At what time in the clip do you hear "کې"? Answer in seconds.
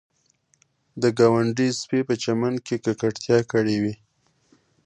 2.65-2.75